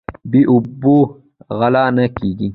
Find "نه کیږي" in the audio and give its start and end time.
1.97-2.49